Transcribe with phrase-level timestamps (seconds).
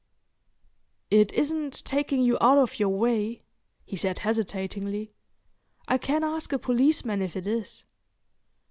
[1.11, 3.43] "It isn't taking you out of your way?"
[3.85, 5.13] he said hesitatingly.
[5.87, 7.85] "I can ask a policeman if it is."